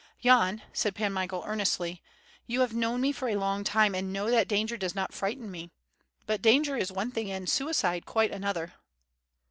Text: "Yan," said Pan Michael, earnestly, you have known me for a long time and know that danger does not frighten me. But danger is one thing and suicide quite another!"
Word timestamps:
"Yan," 0.21 0.63
said 0.73 0.95
Pan 0.95 1.13
Michael, 1.13 1.43
earnestly, 1.45 2.01
you 2.47 2.61
have 2.61 2.73
known 2.73 3.01
me 3.01 3.11
for 3.11 3.27
a 3.29 3.35
long 3.35 3.63
time 3.63 3.93
and 3.93 4.11
know 4.11 4.31
that 4.31 4.47
danger 4.47 4.75
does 4.75 4.95
not 4.95 5.13
frighten 5.13 5.51
me. 5.51 5.69
But 6.25 6.41
danger 6.41 6.75
is 6.75 6.91
one 6.91 7.11
thing 7.11 7.31
and 7.31 7.47
suicide 7.47 8.07
quite 8.07 8.31
another!" 8.31 8.73